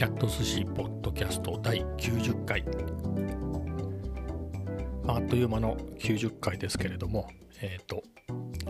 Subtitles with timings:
[0.00, 2.64] キャット寿司ポッドキャスト第90回、
[5.06, 7.28] あ、っという間の90回ですけれども、
[7.60, 8.02] えっ、ー、と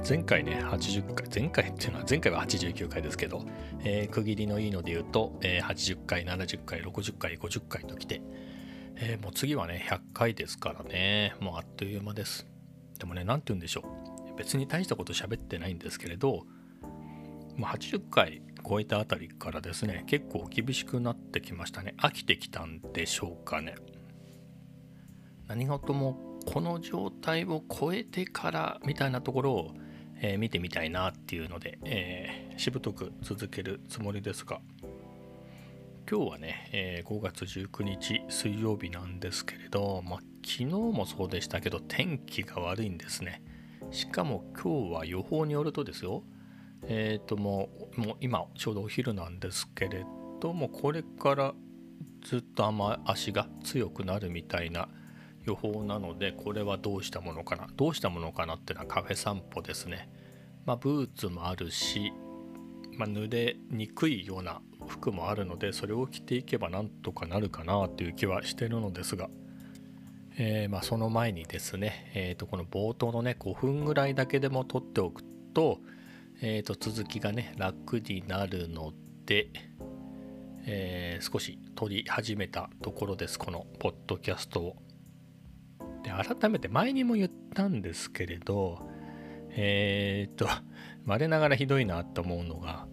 [0.08, 3.46] 前回ね80回前回っていうのは前回は89回ですけど、
[3.84, 8.22] えー、区切りのいいので言うと、えー、80回70回60回50回ときて、
[8.96, 11.36] え、もう次はね100回ですからね。
[11.38, 12.48] もうあっという間です。
[12.98, 13.84] でもね何て言うんでしょ
[14.34, 14.36] う。
[14.36, 16.44] 別に大したこと喋ってないんですけれど
[17.56, 21.94] もう80回超えたあたりからですね結構厳しくなってきましたね。
[21.98, 23.74] 飽きてきたんでしょうかね。
[25.48, 29.74] 何事もこの状態を超えてからみたいなところを、
[30.20, 34.60] えー、見てみたいなっていうので、えー、しぶとく続けるつもりですが。
[36.10, 43.42] 今日はね、えー、5月19日水曜日なんですけれど、まあ、昨日もそうでしたけど天気が悪いんですね。
[43.92, 46.22] しかも今日は予報によるとですよ
[46.84, 50.04] えっ、ー、ともうもう今ちょうどお昼なんですけれ
[50.40, 51.54] どもこれから
[52.22, 54.88] ずっと雨足が強くなるみたいな
[55.44, 60.08] 予報なのでこれはどうしたものかなどうしたものかなっていうのはカフェ散歩ですね。
[60.66, 62.12] まあ、ブーツもあるし、
[62.96, 69.30] まあ、濡れにくいような服もあるのでそれを着ていけばなんとかなるかなという気はしてるのですが、
[70.36, 75.22] えー、まあその前にですね、えー、とこの冒頭のね5分ぐらいだけでも撮っておく
[75.54, 75.78] と,、
[76.42, 78.92] えー、と続きがね楽になるの
[79.26, 79.48] で、
[80.64, 84.76] えー、少し撮り始めたところですこのポッドキャストを。
[86.02, 88.78] で改めて前にも言ったんですけれど
[89.50, 90.48] えー、っと
[91.04, 92.86] 我ながらひどいなと思うのが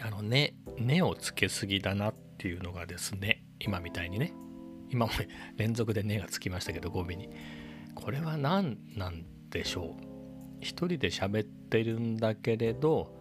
[0.00, 4.32] あの根、根をつけすぎだなっていうのがですね今みたいにね。
[4.88, 5.12] 今も
[5.56, 7.30] 連続で根がつきましたけど語尾に。
[7.94, 10.15] これは何なんでしょう？
[10.60, 13.14] 一人で喋ってるんだけれど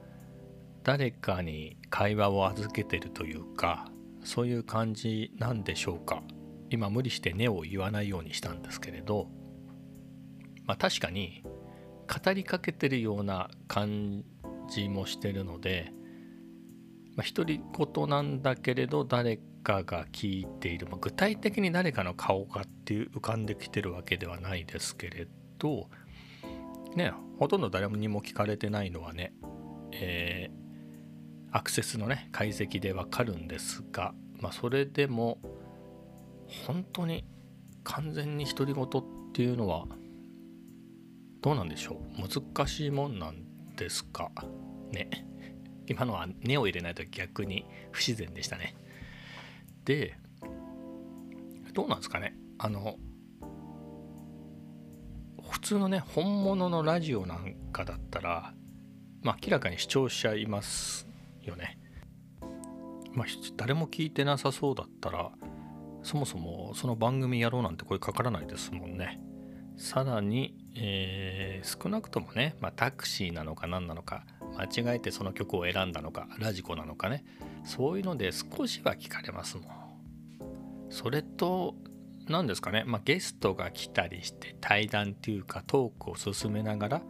[0.83, 3.88] 誰かに会話を預けてるというか
[4.23, 6.23] そういう感じなんでしょうか。
[6.72, 9.28] 今無理して根を言わないようにしたんですけれど。
[10.66, 14.24] まあ確かに語りかけてるような感
[14.68, 15.91] じもしてるので
[17.16, 25.90] まあ、独り言なんだけれど誰かが聞いている、まあ、具体的に誰かの顔がっていう浮かんできてるわけではないですけれど
[26.95, 29.33] ねほとんど誰にも聞かれてないのはね、
[29.91, 35.39] えー、アクセスのね解析でわかるんですが、まあ、それでも
[36.66, 37.25] 本当に
[37.83, 38.88] 完全に独り言っ
[39.33, 39.85] ていうのは
[41.41, 42.22] どうなんでしょう？
[42.53, 44.31] 難しいもんなんですか？
[44.91, 45.09] ね。
[45.88, 48.75] 今のは根を入れないと逆に不自然でしたね。
[49.83, 50.17] で、
[51.73, 52.35] どうなんですかね？
[52.57, 52.95] あの、
[55.50, 58.53] 普通のね、本物のラジオなんかだったら、
[59.22, 61.07] まあ明らかに視聴者います
[61.44, 61.79] よね。
[63.13, 65.31] まあ誰も聞いてなさそうだったら、
[66.03, 69.19] そもそもその番組やろうなんて声かからないですもんね。
[69.78, 74.25] さらに、えー、少なくともね、まあ、タクシーなのか何なのか
[74.57, 77.25] 間違えてその曲を選んだのかラジコなのかね
[77.66, 79.66] そういうので少しは聞かれますもん
[80.89, 81.75] それと
[82.28, 87.02] 何ですかね、まあ、ゲストが来たりして対談っていうかトークを進めながら、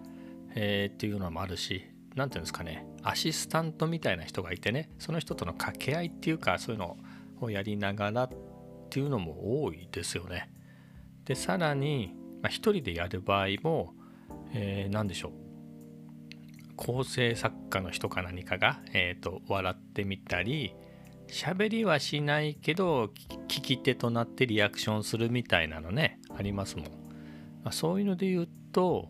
[0.55, 2.87] えー、っていうのもあるし何ていうんですかね。
[3.03, 4.89] アシスタントみたいな人がいてね。
[4.99, 6.97] その人との掛け合いっていうかそういうの
[7.41, 8.29] をやりながらっ
[8.89, 10.49] ていうのも多いですよね。
[11.25, 13.93] でさらに、まあ、一人でやる場合も、
[14.53, 15.31] えー、何でしょう。
[16.77, 20.73] 構成作家の人か何かが、えーと、笑ってみたり
[21.27, 23.11] 喋りはしないけど
[23.47, 26.91] 聞き手となってリアクションするみたいなのねありますもん、ま
[27.65, 29.09] あ、そういうので言うと、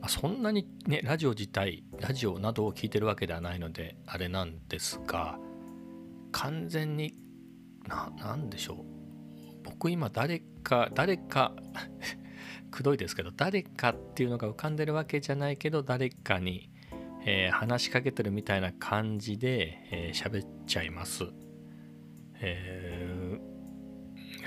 [0.00, 5.38] まあ、そんなにねラジオ自体ラジオなどを聞いてるわけではないのであれなんですが
[6.32, 7.14] 完全に
[7.86, 8.98] な何でしょう。
[9.64, 11.54] 僕今誰か誰か
[12.70, 16.70] くどいですけど誰かっていうのが浮かんでるわけじゃないけど誰かに、
[17.24, 21.24] えー、話しかけてるみたいな感じでえー、喋っちゃいます、
[22.40, 23.38] え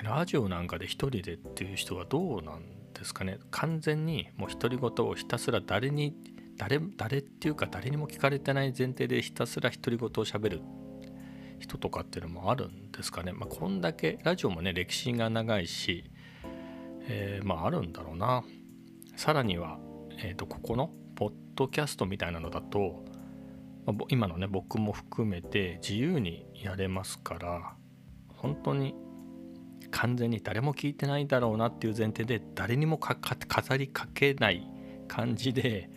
[0.02, 3.40] ー、ラジオなんかで一人でっていう人はどうなんですかね。
[3.50, 6.16] 完全にもう独り言をひたすら誰に
[6.58, 10.62] 誰誰っていうか誰にも聞かれてない前提でひたすら独り言をしゃべる
[11.60, 13.32] 人とかっていうのもあるんですかね。
[13.32, 16.12] まあ、こんだけラジオもね歴史が長いし、
[17.08, 18.44] えー、まああるんだろうな。
[19.16, 19.80] さらには、
[20.18, 23.06] えー、とここのポッドキャストみたいなのだと、
[23.86, 27.76] まあ、今のね僕も含めて自由にやれますから
[28.38, 28.96] 本当に
[29.92, 33.14] 完全に誰も聞いてないだろうなっていう前提で誰にも語
[33.78, 34.68] りかけない
[35.08, 35.92] 感じで、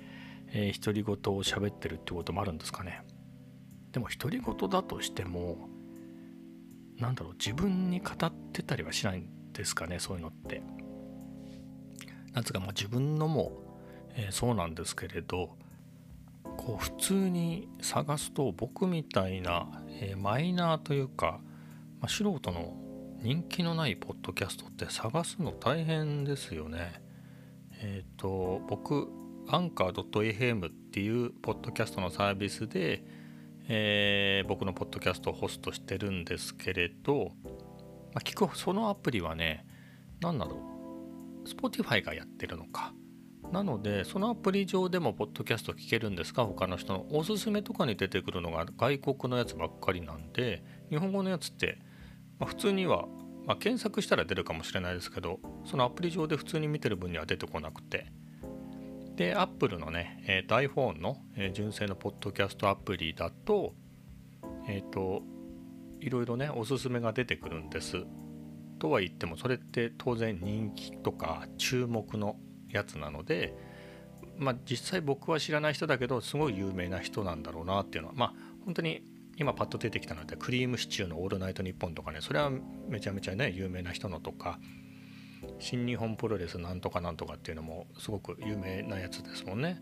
[0.48, 3.02] えー、独り言を喋ってるってこともあるんですかね
[3.92, 5.70] でも独り言だとしても
[6.98, 10.60] なんだろう自分に語ってたりはしないんですかねそういうのって。
[12.34, 13.63] なんつうかまあ自分のも、
[14.16, 15.56] えー、そうなんですけれど
[16.56, 19.68] こう普通に探すと僕みたいな、
[20.00, 21.40] えー、マイナーというか、
[22.00, 22.74] まあ、素人の
[23.20, 27.00] 人気のないポッドキャストって探すの大変ですよね。
[27.80, 29.08] えっ、ー、と僕
[29.48, 33.02] アンカー .fm っていうポッドキャストのサービスで、
[33.68, 37.50] えー、僕のポッドキャストをホストしてるんですけれど、ま
[38.16, 39.66] あ、聞くそのアプリはね
[40.20, 40.58] 何だろ
[41.44, 42.94] う Spotify がやってるのか
[43.54, 47.06] なのでそのアプリ上でもポッドキャスト聞けるんですが他の人の。
[47.10, 51.78] おすすめとかに出てくるのが外国のやつばっかりなんで日本語のやつって、
[52.40, 53.06] まあ、普通には、
[53.46, 58.06] まあ、検索したら出るかもしれないですけどそのアプリ上で普通に見てる分には出てこなくて。
[59.14, 63.72] で Apple のね、えー、と iPhone の、えー、純正のポッドキャストアプリだと
[64.66, 65.22] えっ、ー、と
[66.00, 68.04] いろいろねおすすめが出てくるんです。
[68.80, 72.36] とは言ってもそれって当然人気とか注目の
[72.74, 73.54] やつなので、
[74.36, 78.34] まあ、実際僕は知らない人だけどすごい有名な人なんだろうなっていうのはまあ
[78.64, 79.02] 本当に
[79.36, 82.50] 今パッと出てきたのでクリームシチューの「オールナイトニッポン」とかねそれは
[82.88, 84.58] めちゃめちゃね有名な人のとか
[85.58, 89.80] 新日本プロレスなんとかなんとかっていうのもすごく有名なやつですもんね。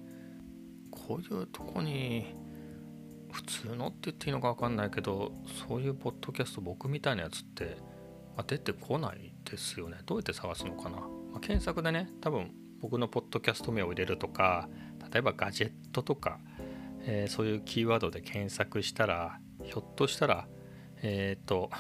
[0.90, 2.34] こういうとこに
[3.32, 5.32] 普通のって言っていいのか分かんないけど
[5.66, 7.78] そういうポッドキャスト僕みたいなやつって、
[8.36, 9.98] まあ、出てこないですよね。
[10.04, 11.06] どうやって探すのかな、ま
[11.36, 12.52] あ、検索でね多分
[12.82, 14.68] 僕のポッドキャスト名を入れるとか
[15.12, 16.40] 例えばガジェットとか、
[17.04, 20.48] えー、そういうキーワードで検索したらひょっとしたら
[21.00, 21.70] えっ、ー、と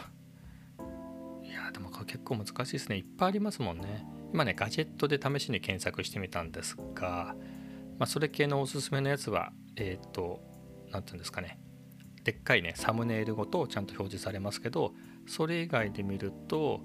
[1.42, 2.96] いやでもこれ結構難しいですね。
[2.96, 4.06] いっぱいありますもんね。
[4.32, 7.34] 今ねガジェットで試しに検索してみたんですが、
[7.98, 10.40] まあ、それ系のおすすめのやつはえっ、ー、と
[10.90, 11.58] 何て言うんですかね。
[12.24, 14.94] でっかいねサムネイルごとちゃんと表示されますけど
[15.26, 16.80] それ以外で見ると、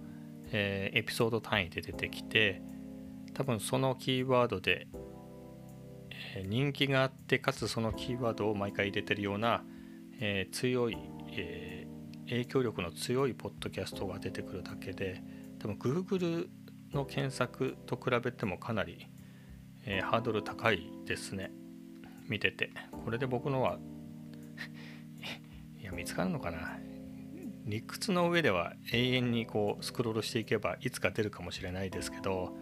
[0.52, 2.62] えー、エピソード単位で出てきて
[3.38, 4.88] 多分そのキーワードで、
[6.36, 9.64] え、人気があってかつそのキーワードを毎回入れてるような、
[10.20, 10.98] えー、強い、
[11.34, 15.22] えー、影響力の強いポッドキャストが出てくるだけで
[15.60, 16.48] 多分 Google
[16.92, 19.06] の検索と比べてもかなり、
[19.86, 21.52] えハードル高いですね。
[22.28, 22.72] 見てて。
[23.06, 23.78] これで僕のは
[25.80, 26.80] いや見つかるのかな。
[27.66, 32.58] 理屈の上では永遠にこうスクロールしていけばいつか出るかもしれないですけど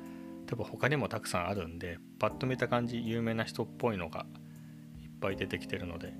[0.45, 4.25] 多分他にもたくさんあるんでパッと見た感じ有名な人っぽいのが
[5.03, 6.11] いっぱい出てきてるのでっ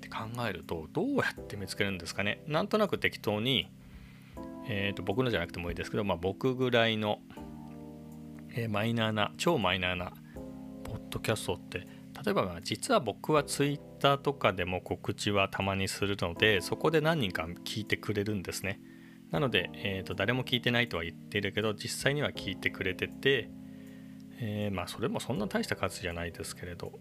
[0.00, 3.70] て考えるとどうやって見つけるんですかねなんとなく適当に、
[4.68, 7.20] えー、と僕のじゃなくてもいいですけど、まあ、僕ぐらいの、
[8.54, 10.12] えー、マイナーな超マイナーな
[10.84, 11.86] ポッドキャストって
[12.24, 18.80] 例えばまあ実は僕は Twitter とかでも告知はたまにするのでそこで何人か聞いてくれるんですね。
[19.32, 23.50] なので、えーと、誰も聞いてないとは言ってるけど実際には聞いてくれてて、
[24.38, 26.92] えー、まあそれもそんな大した数じゃないですけれど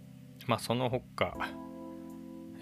[0.47, 1.35] まあその他、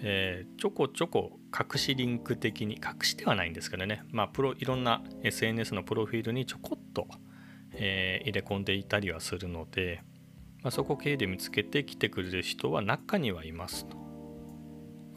[0.02, 7.06] えー、ちょこちょこ隠しリンク的に隠してはないんですけどねまあプロいろんな SNS のプロフィールにちょこっと、
[7.72, 10.02] えー、入れ込んでいたりはするので、
[10.64, 13.99] まあ、そこ経由で見つけて来てくれる人は中にはいますと。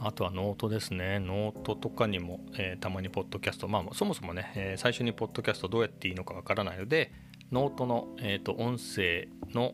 [0.05, 1.19] あとはノートですね。
[1.19, 7.12] ノートとかにも、えー、たまにポッドキャスト、まあそもそもね、えー、最初にポッドキャストどうやっていいのかわからないので、
[7.51, 9.74] ノートの、えーと、音声の、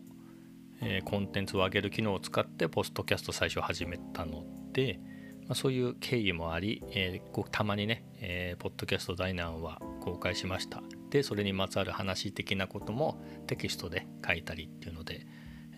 [0.82, 4.44] えー、コンテンツを上げる機能を使ってポッドキャスト最初始めたの
[4.74, 5.00] で、
[5.48, 10.84] まあ、そういう経緯もあり、えー、たまにね、えー、ポッドキャストダイナーは公開しました。
[11.10, 15.26] で、それにまつわる話的なこともテキストで書いたりっていうので、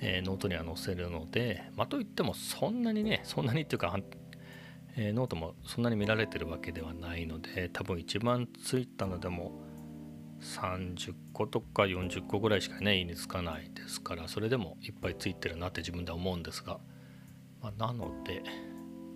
[0.02, 3.96] えー、ノートには載せるので、まあ、といってもそんなにね、そんなにっていうか、
[4.96, 9.52] えー、ノートもそんなに見られてるわけではないので多分一番ついたのでも
[10.42, 16.80] 30個とか40個ぐらいしかねいいにつかないですからそれでもいっぱいついてるなって自分では思うんですが、
[17.62, 18.44] まあ、なので、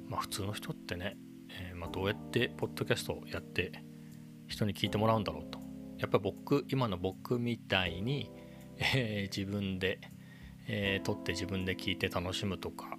[0.08, 1.18] まあ、普通の人ってね、
[1.50, 3.84] えー、ま、どうやってポッドキャストをやって
[4.48, 5.60] 人に聞いてもらうんだろうと。
[5.98, 8.30] やっぱり僕今の僕みたいに、
[8.78, 10.00] えー、自分で、
[10.68, 12.98] え撮って自分で聞いて楽しむとか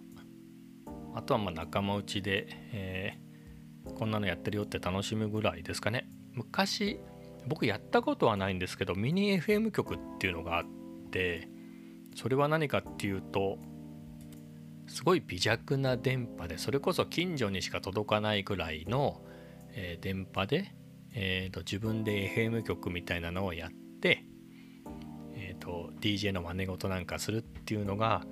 [1.17, 6.07] あとはまあ仲間内で、えー、こんなのやってるよって楽しむぐらいですかね。
[6.35, 7.01] 昔
[7.47, 10.67] 僕やったことはないんですけどミニ FM 局っていうのがあっ
[11.11, 11.49] て
[12.15, 13.57] それは何かっていうと
[14.89, 19.23] すごい微弱な電波でそれこそ近所にしか届かないぐらいの、
[19.73, 20.75] えー、電波で、
[21.15, 23.71] えーと、自分で FM 局みたいなのをやっ
[24.03, 24.25] て、
[25.35, 28.27] えーと DJ の真似事なんかするっていうのが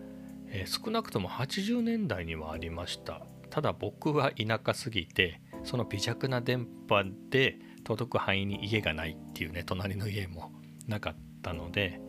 [0.54, 3.26] えー、少なくとも80年代にはありました。
[3.50, 10.50] ただ僕は田舎すぎてその微弱な電波で届く範囲に家がないっていうね隣の家も
[10.88, 12.00] なかったので、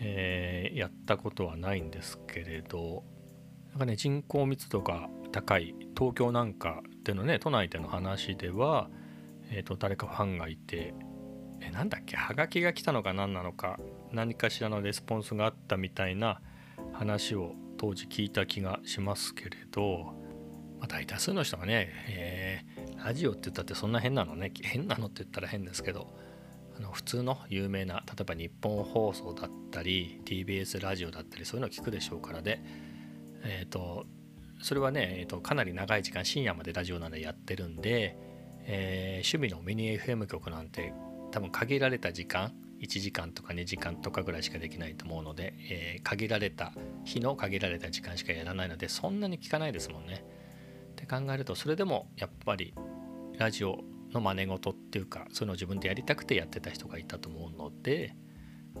[0.00, 3.04] えー、やったことはないんですけれど
[3.70, 8.88] なんかね人口密度が高い東京なんかでのね都内での話では、
[9.50, 10.94] えー、と誰かファンがいて
[11.60, 13.78] えなんだっけはがきが来たのか何なのか
[14.12, 16.40] 何かしらのレスポンスがあったみたいな
[16.94, 20.12] 話を当時聞いた気がしますけれど、
[20.78, 26.14] まあ、大多数の人がね、えー、ラジオって言ったってそんな変なのね変なのって言ったら変ですけど
[26.76, 32.62] あの普通の有名な例えば日本放送だったり TBS ラジオだったりそういうのを聞くでしょうからで、
[33.44, 34.04] えーと、
[34.60, 38.18] それはね、えーと、かなり長い時間深夜までラジオなんでやってるんで、
[38.66, 40.92] えー、趣味のミニ FM 局なんて
[41.30, 46.72] 多分限られた時間1時間とか2時間とかぐらいしかできないと思うので、えー、限られた
[47.04, 50.24] 日の限られた時間しかやらないのでそんなに聞かないですもんね。
[50.92, 52.74] って考えるとそれでもやっぱり
[53.38, 53.80] ラジオ
[54.12, 58.14] の真似事っていうかそういうのを自分でやりたくてやってた人がいたと思うので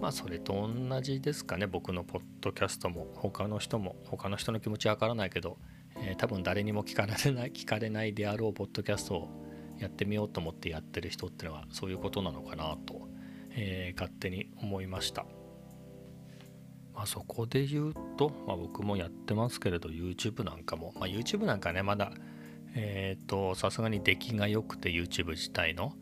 [0.00, 5.58] まあそれと同じですかね僕のポッドキャストも他の人も他の人の気持ちわからないけど、
[5.96, 9.28] えー、多分誰にも聞かれない 聞かれないであろうポッドキャストを
[9.78, 13.08] やってみようと思ってやってる人ってのはそういうことなのかなと、
[13.52, 15.24] えー、勝手に思いました。
[16.94, 22.12] まあ、そこで言うと、まあ、僕もやってますけれど YouTube なんかも、まあ、YouTube なんかねまだ
[22.74, 25.92] えっ、とさすがに出来が良くて YouTube 自体の、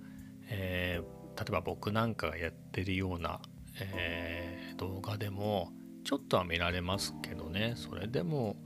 [0.48, 3.40] えー、例えば僕なんかがやってるような、
[3.80, 5.72] え、動画でも
[6.04, 7.74] ちょっとは見られますけどね。
[7.76, 8.56] それでも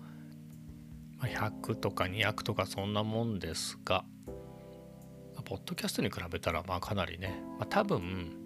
[1.21, 4.05] 100とか200とかそんなもんですが。
[5.45, 8.42] ポッドキャストに比べたらまあかなりね、まあ、多分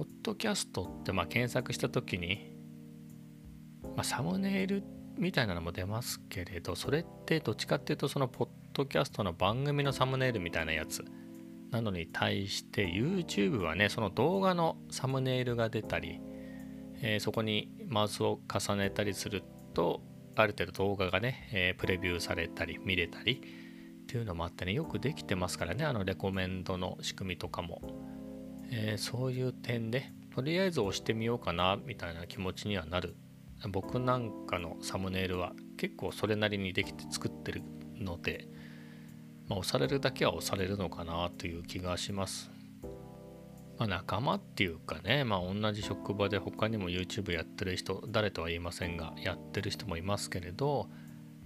[0.00, 2.56] ポッドキャストってまあ検索した時に、
[3.82, 4.82] まあ、サムネイル
[5.18, 11.04] みたいなのも出ますけれどそれってどっちかっていうとそのポッドキャストの番組のサムネイルみたいなやつ。
[11.70, 16.18] なのに対して YouTube はねその動画のサムネイルが出たり、
[17.02, 20.00] えー、そこにマウスを重ねたりすると
[20.34, 27.82] ある程度動画がね、えー、プレビューされたり見れたりっていうのもあってねよくできてますからねあのレコメンドの仕組みとかも、
[28.70, 33.16] えー、そういう点でとりあえず押してみようかなみたいな気持ちにはなる
[33.68, 37.62] 僕なんかのサムネイルは結構それなりにできて作ってる
[37.98, 38.48] ので、
[39.48, 42.50] まあ、押されるだけは押されるのかなという気がします。
[43.78, 50.88] まあ、仲間っていうかね、まあ、同じ職場で他にも YouTube やってる人誰とは言いませんがやってる人もいますけれど、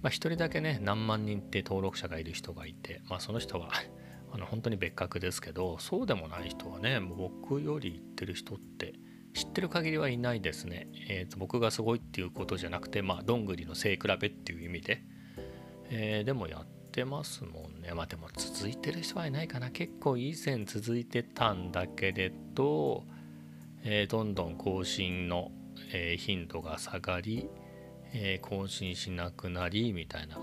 [0.01, 3.69] まあ、1人だけね何万人って登録者がいる人がいて、まあ、その人は
[4.35, 8.93] あの本当に別格ですけどそうでもない人はね僕より言ってる人って
[9.33, 10.87] 知ってる限りはいないですね。
[11.09, 15.03] えーと、僕がすごいっていうことじゃなくて、まあ、どんぐりの背比べっていう意味で、
[15.89, 17.93] えー、でもやってますもんね。
[17.93, 19.71] まあでも続いてる人はいないかな。
[19.71, 23.03] 結構以前続いてたんだけれど、
[23.83, 25.51] えー、どんどん更新の、
[25.91, 27.49] え、頻度が下がり、
[28.13, 30.39] え更新しなくなりみたいな。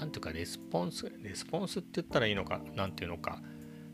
[0.00, 3.42] なんていうかレスポンス、レスポンスって言ったらいいのか、なんていうのか。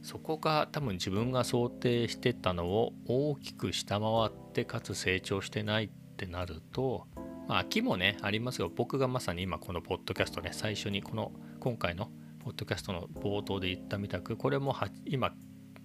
[0.03, 7.09] そこが多分自分が想定してたのを大きく下回ってかつ成長してないってなると、
[7.49, 12.09] まあ、飽きもねありますが僕がまさに今このポッドキャストね最初にこの今回の
[12.45, 15.35] ポッドキャストの冒頭で言ったみたくこれも今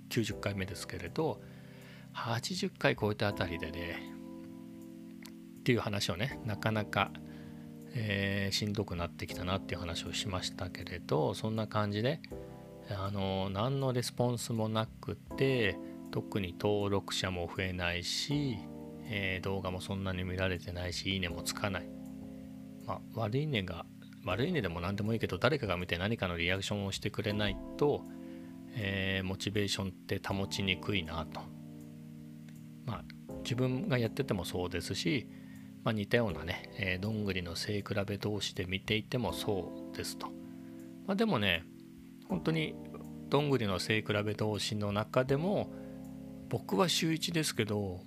[0.10, 1.42] 90回目ですけれど
[2.14, 4.14] 80回超えたあたりでね
[5.62, 7.12] っていう話をねなかなか、
[7.94, 12.22] えー、しんどくなってきたなっていう話をしましたけれどそんな感じで
[12.90, 15.78] あの何のレスポンスもなくて
[16.12, 18.58] 特に登録者も増えないし、
[19.06, 21.90] えー、動画もそんなに見られてないしいいねもつかない、
[22.86, 23.86] まあ、悪いねが
[24.26, 28.04] 悪いねでも何でもいいけど誰かが見て何かのリアクションをしてくれないと、
[28.76, 31.42] えー、モチベーションって保ちにくいなと。
[32.86, 33.04] まあ
[33.44, 35.28] 自分がやっててもそうですし、
[35.84, 40.28] まあ、似たようなね、えー、どんぐりの背比べ同士で見ていてもそうですと、
[41.08, 41.64] まあ、でもね
[42.30, 42.76] 本当に
[43.30, 45.72] どんぐりの背比べ同士の中でも
[46.50, 48.02] 僕は週1ですけど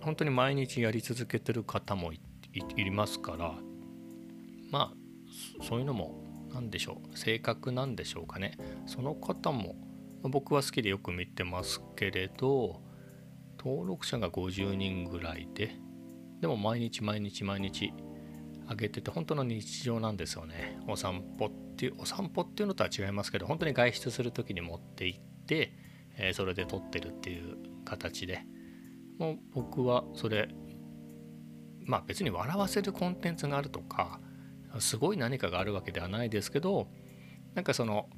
[0.00, 2.20] 本当に毎日やり続けてる方もい
[2.90, 3.54] ますから
[4.70, 8.58] まあそういうのも何でしょう性格なんでしょうかね。
[8.86, 9.74] その方も
[10.22, 12.82] 僕は好きでよく見てますけれど
[13.58, 15.76] 登録者が50人ぐらいで
[16.42, 17.94] でも毎日毎日毎日
[18.68, 25.72] 上げてて本当の日常なんですよねお散歩っていうお散歩っていうのとは違いますけど本当に外出する時に持って行って、
[26.16, 28.44] えー、それで撮ってるっていう形で
[29.18, 30.48] もう僕はそれ
[31.84, 34.18] まあ別に笑わせるコンテンツがあるとか
[34.80, 36.88] すごい何かがあるわけではないですけど
[37.54, 38.08] なんかその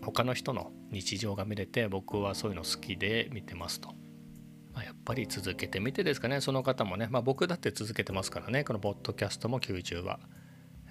[0.00, 4.03] 他の人の日常が見れて僕はそういうの好きで見てますと。
[5.04, 6.40] ぱり続けてみてですかね。
[6.40, 8.64] その方もね、まあ、僕だって続けてますからね。
[8.64, 10.18] このポッドキャストも90話、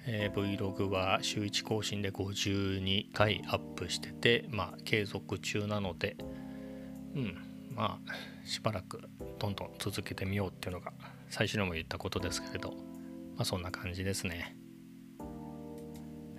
[0.06, 6.16] えー、Vlog は週1更新で52回アップしててまあ継続中なので
[7.14, 7.36] うん
[7.74, 9.00] まあしばらく
[9.38, 10.92] どんどん続けてみようっていうのが
[11.30, 12.72] 最初にも言ったことですけれど
[13.36, 14.56] まあそんな感じですね。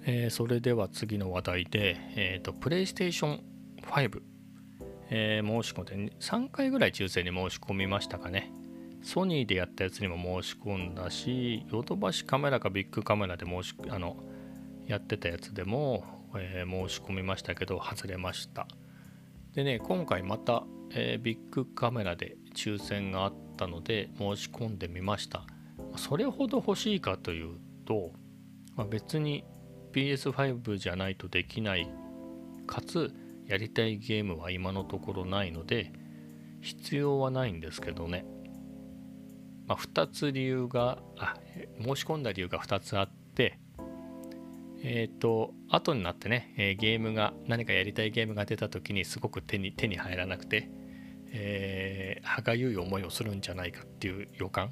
[0.07, 3.43] えー、それでは次の話題で、えーと、プレイステーション
[3.81, 4.21] 5、
[5.09, 8.51] えー、申し込んで3回ぐらい抽選に申し込みましたかね。
[9.03, 14.17] ソニーでやったやつにも申し込んだし、ヨドバシカメラかビッグカメラで申しあの
[14.87, 16.03] やってたやつでも、
[16.35, 18.67] えー、申し込みましたけど、外れました。
[19.53, 25.45] でね、今回また、えー、ビッグカメラで抽選があったので申し込んでみました。
[25.97, 28.11] それほど欲しいかというと、
[28.75, 29.45] まあ、別に
[29.93, 31.89] PS5 じゃないとできない
[32.67, 33.13] かつ
[33.47, 35.91] やりたいゲームは今のところないので
[36.61, 38.25] 必要はないんですけどね、
[39.67, 41.35] まあ、2つ理由があ
[41.79, 43.59] 申し込んだ理由が2つあって
[44.87, 50.69] えっ、ー、と後になってね、え、ゲームが何かやりたいゲームが出た時にすごく手に手に入らなくて、
[51.31, 54.71] えー、歯がゆい思いをするんじゃないかっていう予感。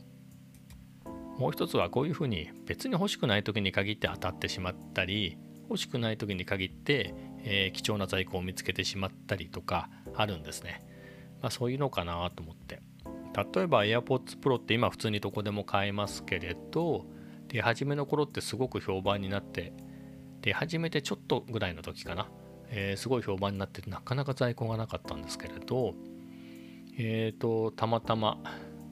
[1.39, 10.85] もう一つはこういうふうに別に欲しくない時に限って当たってしまったり欲しくない時に限って、えー、貴重な在庫を見つけてしまったりとかあるんですね。
[11.41, 12.81] まあ、そういうのかなと思って。
[13.55, 17.07] 例えば AirPods Pro って今普通にどこでも買えますけれど
[17.47, 19.73] 出始めの頃ってすごく評判になって
[20.41, 22.29] 出始めてちょっとぐらいの時かな、
[22.69, 25.95] えー、すごい評判になってなかなか在庫がなかったんですけれど
[26.95, 28.37] えっ、ー、とたまたま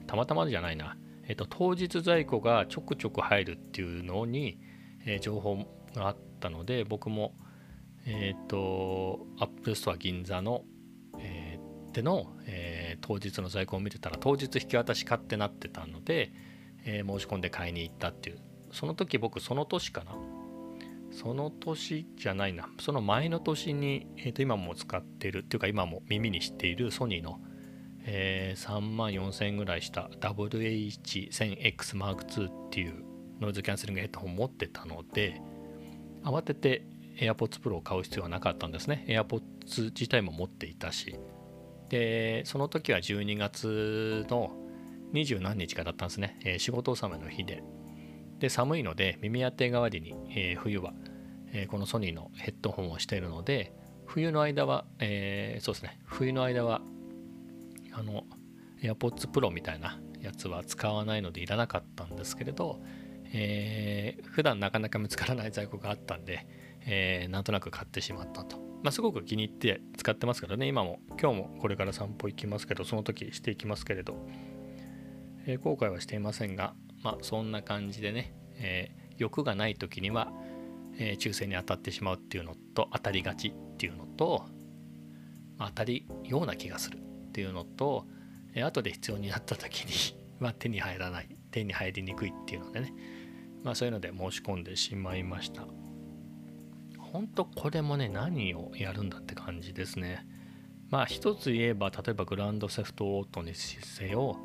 [0.08, 4.58] たまたまじゃないなえーと、当日在庫がちょくちょく入るっていうのに、
[5.06, 5.56] えー、情報
[5.94, 7.34] があったので僕も
[8.04, 10.64] えっ、ー、とアップルストア銀座の、
[11.18, 16.32] えー、での、え当日の在庫を見てたら当日引き渡し買ってなってたので、
[16.84, 18.38] え申し込んで買いに行ったっていう。
[18.72, 20.12] その時僕その年かな？
[21.10, 22.70] その年じゃないな。
[22.80, 27.40] その前の年に、えー、と今も使ってるっていうか今も耳にしているソニーの
[28.04, 33.04] えー、3万4000円ぐらいした WH1000XM2 っていう
[33.40, 35.40] ノイズキャンセリングヘッドホン持ってたので
[36.24, 36.84] 慌てて
[37.16, 39.04] AirPods Pro を買う必要はなかったんですね。
[39.08, 41.18] AirPods 自体も持っていたし。
[41.88, 44.52] でその時は12月の
[45.12, 47.62] 20何日かだったんですね、えー、仕事納めの日で。
[48.38, 50.94] で寒いので耳当て代わりに、えー、冬は、
[51.52, 53.72] えー、このソニーのヘッドホンをしているので
[54.06, 56.00] 冬の間は、え、そうですね。
[56.04, 56.82] 冬の間は
[57.92, 58.24] あの
[58.82, 62.80] AirPods Pro みたいなやつは使わないのでいらなかったんですけれど、
[63.32, 66.46] えー、普段なかなか見つからない在庫があったんで、
[66.86, 68.58] えー、なんとなく買ってしまったと。
[68.82, 74.16] まあ、すごく気に入って使ってますからね、今も、今日もこれから散歩行きますけど、その時していきますけれど、
[75.46, 80.32] えー、後悔はしていませんが、まあ、そんな感じでね、えー、欲がない時には、
[80.98, 84.44] えー、抽選に当たってしまうっていうのと、当たりがちっていうのと、
[85.58, 87.00] まあ、当たりような気がするっ
[87.32, 88.06] ていうのと、
[88.54, 92.92] え後で必要になった時に は手に入らない手に入りにくいっていうのでね。
[93.62, 95.66] まあそういうので申し込んでしまいました。
[97.12, 100.26] 本当これもね何をやるんだって感じですね。
[100.88, 104.38] まあ一つ言えば例えばグランドセフトオートにせよ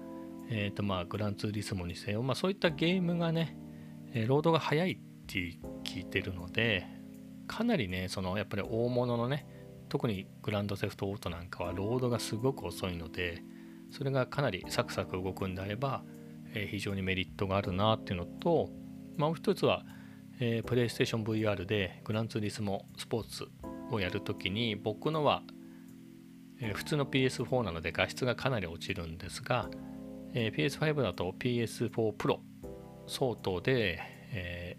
[0.49, 3.57] えっ、ー、とまあグランツーリスモにせよまあそういったゲームがね
[4.27, 6.87] ロードが速いって聞いてるので
[7.47, 9.45] かなりねそのやっぱり大物のね
[9.89, 13.41] 特にグランドセフトオートなんかはロードがすごく遅いので
[13.91, 16.03] それがかなりサクサク動くんであれば、
[16.53, 18.69] えー、非常にメリットがあるなっていうのと
[19.17, 19.83] ま、もう一つは、
[20.39, 23.47] えー、プレイステーション VR でグランツーリスモスポーツ
[23.91, 25.41] をやるときに僕のは、
[26.61, 29.69] えー、普通の PS4 なので画質がかなり落ちるんですが、
[30.33, 32.37] えー、PS5 だと PS4 Pro
[33.07, 33.99] 相当で、
[34.31, 34.77] え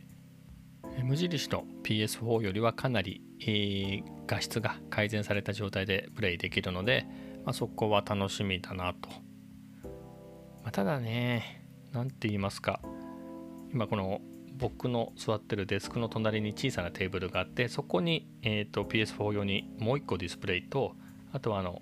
[0.84, 7.06] ー、無印の PS4 よりはかなり、え、画質が改善された状態でプレイできるので、
[7.44, 9.08] まあ、そこは楽しみだなと。
[10.62, 12.80] まあ、ただね、何て言いますか、
[13.72, 14.20] 今この
[14.58, 20.96] 僕の座ってるデスクの隣に小さなテーブルがあってそこに、えーと、PS4 用にもう1個ディスプレイと
[21.32, 21.80] あとはあの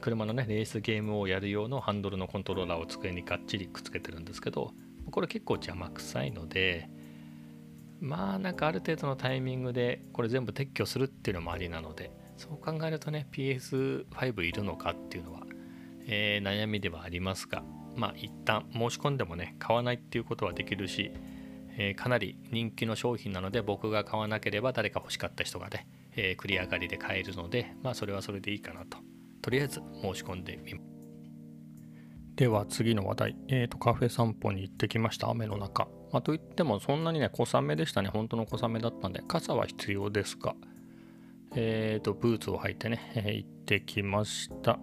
[0.00, 4.72] 車のねレースゲームをやる用のハンドルのコントローラーを机にがっちりくっつけてるんですけど
[5.10, 6.90] これ結構邪魔くさいので
[8.00, 15.40] まあなんかある程度のタイミングでこれ全部撤去するっていうのもありなのでそう考えるとね PS5 いるのかっていうのは、
[16.06, 17.62] えー、悩みではありますが
[17.96, 21.10] まあ一旦申し込んでもね買わないっていうことはできるし、
[21.80, 25.86] え、かなり人気の商品なので僕が買わなければ誰か欲しかった人がね
[26.16, 28.98] え繰り上がりで買えるのでまあそれはそれでいいかなと。
[29.40, 30.84] とりあえず申し込んでみます。
[32.34, 35.28] では次の話題、えーと、カフェ散歩に行ってきました。
[35.30, 38.10] 雨の中、まあ、といってもそんなにね小雨でしたね。
[38.10, 40.54] 本当の小雨だったんで傘は必要ですが。
[41.54, 44.78] えーとブーツを履いてね、えー、行ってきました。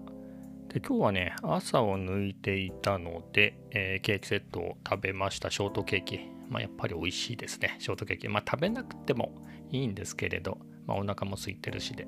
[0.70, 5.52] で今日はね朝を抜いていたので、えー、ケーキセットを食べました。
[5.52, 6.35] ショートケーキ。
[6.50, 7.76] まあやっぱり美味しいですね。
[7.80, 8.28] ショートケーキ。
[8.28, 9.36] まあ食べなくても
[9.72, 12.08] いいんですけれど、まあ、お腹も空いてるしで。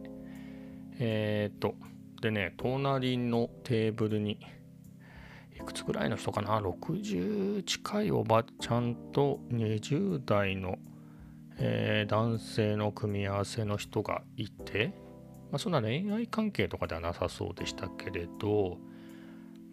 [0.99, 1.75] えっ、と
[2.21, 4.39] でね隣のテーブルに
[5.55, 10.77] いくつぐらいの人かな？60近いおばちゃんと20代の、
[11.57, 14.93] えー、男性の組み合わせの人がいて、
[15.51, 18.77] まあ、そんな恋愛関係とかではなさそうでしたけれど、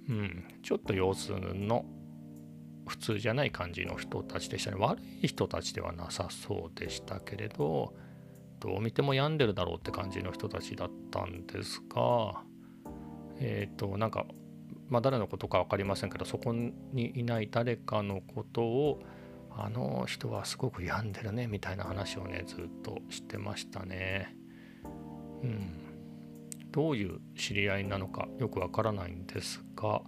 [0.09, 1.85] うん、ちょっと様子の
[2.87, 7.95] 普通じゃない感じの人たちでしたね悪い人たちではなさそうでしたけれど
[8.61, 12.43] どう見ても病んでるだろうって感じの人たちだったんですが
[13.41, 14.27] えっ、ー、となんか
[14.89, 16.75] まあ、誰のことか分かりませんけどそこに
[17.15, 19.01] いない誰かのことを
[19.51, 24.37] あの人はすごく病んでるねみたいな話をねずっとしてましたね。
[25.43, 30.03] うん、どういう知り合いなのかよくわからないんですが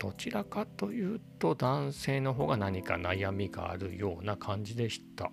[0.00, 5.30] どちらかというと男性の方が何か悩みがあるような感じでした。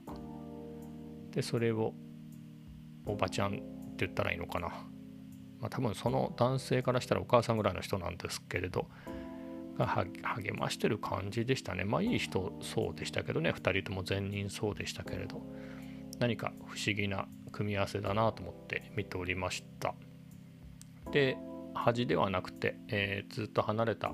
[1.32, 1.94] でそれを
[3.06, 3.64] おばちゃんって
[4.00, 4.68] 言ったらいいのかな。
[5.60, 8.88] まあ、多分その男性からしたらお母さんぐらいの人なんですけれど
[9.78, 11.86] が励ましてる感じでしたね。
[11.86, 13.52] まあいい人そうでしたけどね。
[13.52, 15.42] 2人とも善人そうでしたけれど。
[16.20, 19.96] 何か不思議な組み合わせだなと思って見ておりました。
[21.12, 21.38] で
[21.74, 24.14] 端ではなくて、えー、ずっと離れた、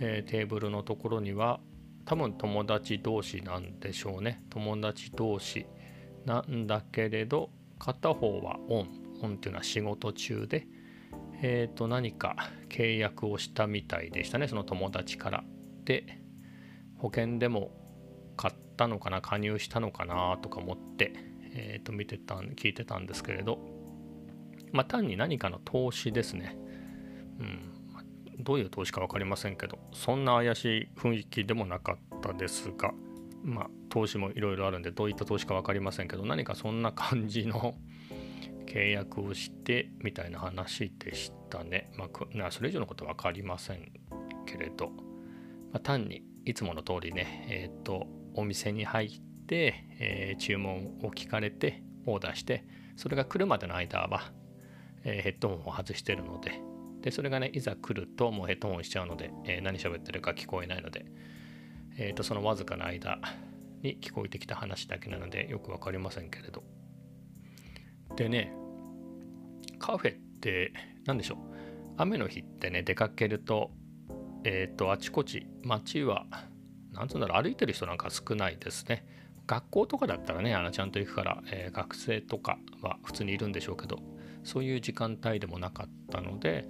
[0.00, 1.60] えー、テーブルのところには
[2.04, 4.42] 多分友達同士なんでしょうね。
[4.50, 5.66] 友達同士
[6.24, 9.04] なんだけれど片方はオン。
[9.20, 10.66] 本っていうのは仕事中で、
[11.40, 12.36] えー、と何か
[12.68, 14.48] 契約をしたみたいでしたね。
[14.48, 15.44] その友達から。
[15.84, 16.20] で
[16.98, 17.70] 保険でも
[18.36, 21.12] 買ったのかな加入したのかなとか思って、
[21.54, 23.58] えー、と見てた聞いてたんですけれど。
[24.72, 26.56] まあ単に何かの投資ですね。
[27.38, 27.73] うん。
[28.38, 32.92] どういう投資か分かりませんけどそんな怪しい雰囲気でもなかったですが
[33.42, 37.76] まあ投資もいろいろあるんでどういった投資か分かりませんけど何かそんな感じの
[38.66, 41.92] 契約をしてみたいな話でしたね。
[41.96, 42.08] ま
[42.46, 43.92] あ、それ以上のことは分かりません
[44.46, 45.04] けれど、ま
[45.74, 52.64] あ、単にいつもの通りね、えっ、ー、と、お店に入って、えー、注文を聞かれてオーダーして、
[52.96, 54.32] それが来るまでの間は、
[55.04, 56.60] えー、ヘッドホンを外してるので、
[57.04, 61.04] で、それがね、いざ来るともうヘッドホンしちゃうので、え何喋ってるか聞こえないので、
[61.98, 63.20] えっ、と、そのわずかな間
[63.82, 66.64] に聞こえてきた話だけなので、よく分かりませんけれど。
[68.16, 68.54] でね、
[69.78, 70.72] カフェって
[71.04, 71.38] 何でしょう？
[71.98, 73.70] 雨の日ってね出かけると
[74.44, 76.26] えっ、ー、とあちこち街は
[76.92, 79.06] 何つうんだろう歩いてる人なんか少ないですね
[79.46, 83.98] 学校とかだったらねあのちゃんと行くから、えー、学生とかは普通にいるんでしょうけど
[84.42, 86.66] そういう時間帯でもなかったので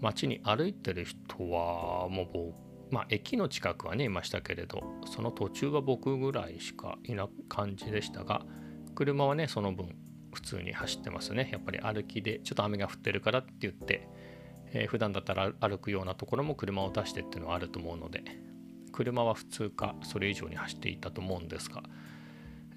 [0.00, 8.42] 街に歩いてる人はもう僕まあ駅の近くはねいましたけれどその途中は僕ぐらいしかいな感じでしたが
[8.94, 9.96] 車はねその分
[10.32, 11.48] 普通に走ってますね。
[11.50, 14.06] やっぱり歩きでちょっと雨が降ってるからって言って、
[14.72, 18.22] えー、普段だったら歩くようなところも車を出してっていうのはあると思うので
[18.92, 21.82] 車は普通かそれ以上に走っていたと思うんですが、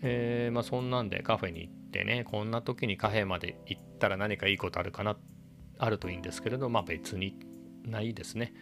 [0.02, 5.39] えー、まあそんなんでカフェに行ってねこんな時にカフェまで行ったら何かいいことあるかなって
[5.80, 7.36] あるといいんですけれどまあ別に
[7.84, 8.54] ないですね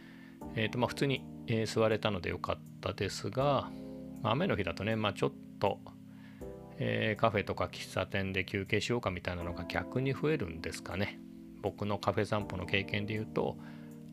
[0.56, 3.70] え、ー、とまあ普通に、えー、座れたのでよかったですが、
[4.22, 5.80] まあ、雨の日だとねまあちょっと
[6.80, 11.20] えー、カフェとか喫茶店で休憩しようかみたいなのが逆に増えるんですかね。
[11.64, 13.58] 僕のカフェ散歩の経験で言うと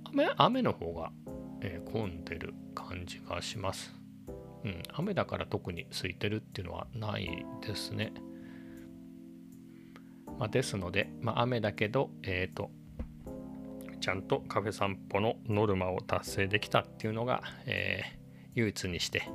[0.04, 1.12] 雨雨の方が、
[1.60, 3.94] えー、混んでる感じがします。
[4.64, 8.14] うん、雨だから特に空いてるっていうのはないですね。
[10.38, 12.70] まあ、ですので、まあ、雨だけど、えっ、ー、と、
[14.04, 19.30] ちゃんとカフェ散歩のノルマを達成できたっていうのが、えー、唯一にして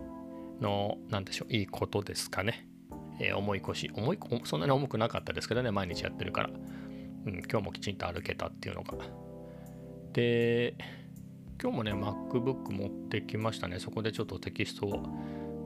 [0.61, 2.67] の、なんでしょう、いいことですかね。
[3.19, 3.89] えー、重い腰。
[3.95, 8.93] 重いそんなに重くなかったですけどね毎日やってるから、うん、今日もきちんと歩けたっていうのが。
[10.13, 10.75] で
[11.59, 13.79] 今日もね MacBook 持ってきましたね。
[13.79, 15.03] そこでちょっとテキストを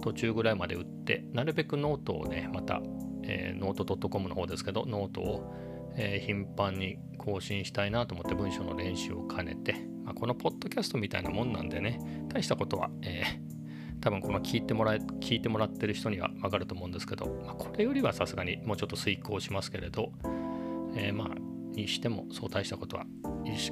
[0.02, 2.82] 途中ぐらいまで打ってなるべくノートをねまた、
[3.24, 5.54] えー、ノート .com の方ですけどノートを、
[5.96, 20.12] えー、頻繁に更新したいなと思って文章の練習を兼ねて、まあ、このポッドキャストみたいなもんなんでね大したことは、えー、多分この聞いてもらえ聞いてもらってる人には分かると思うんですけど、まあ、これよりはさすがにもうちょっと遂行しますけれど、
[20.96, 21.28] えー、まあ
[21.74, 23.06] にしてもそう大したことは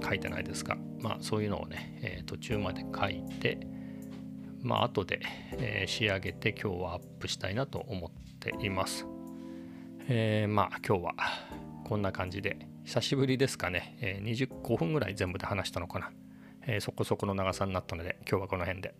[0.03, 3.59] 書いてないですが、まあ、そういうのをね、えー、途中まで書いて、
[4.61, 5.21] まあ後で、
[5.53, 9.05] えー、仕上げて今日はアップしたいなと思っています。
[10.07, 11.15] えー、まあ今日は
[11.91, 16.09] こんな感じで久しぶりですかね、えー、25分ぐらい全部で話したのかな、
[16.65, 18.95] えー、そこそこの長さになったので今日はこの辺で。